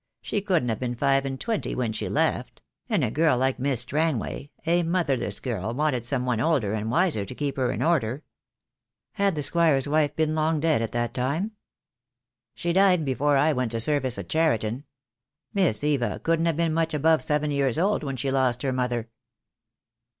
She 0.23 0.41
couldn't 0.41 0.69
have 0.69 0.79
been 0.79 0.95
five 0.95 1.27
and 1.27 1.39
twenty 1.39 1.75
when 1.75 1.93
she 1.93 2.09
left; 2.09 2.63
and 2.89 3.03
a 3.03 3.11
girl 3.11 3.37
like 3.37 3.59
Miss 3.59 3.85
174 3.85 3.85
THE 3.85 4.33
DAY 4.33 4.47
WILL 4.47 4.49
C0ME« 4.49 4.49
Strangway, 4.49 4.79
a 4.79 4.89
motherless 4.89 5.39
girl, 5.39 5.73
wanted 5.75 6.05
some 6.07 6.25
one 6.25 6.39
older 6.39 6.73
and 6.73 6.89
wiser 6.89 7.23
to 7.23 7.35
keep 7.35 7.55
her 7.57 7.71
in 7.71 7.83
order." 7.83 8.23
"Had 9.11 9.35
the 9.35 9.43
Squire's 9.43 9.87
wife 9.87 10.15
been 10.15 10.33
long 10.33 10.59
dead 10.59 10.81
at 10.81 10.89
that 10.93 11.13
time?" 11.13 11.51
"She 12.55 12.73
died 12.73 13.05
before 13.05 13.37
I 13.37 13.53
went 13.53 13.73
to 13.73 13.79
service 13.79 14.17
at 14.17 14.27
Cheriton. 14.29 14.85
Miss 15.53 15.83
Eva 15.83 16.17
couldn't 16.23 16.45
have 16.47 16.57
been 16.57 16.73
much 16.73 16.95
above 16.95 17.23
seven 17.23 17.51
years 17.51 17.77
old 17.77 18.01
when 18.01 18.17
she 18.17 18.31
lost 18.31 18.63
her 18.63 18.73
mother." 18.73 19.07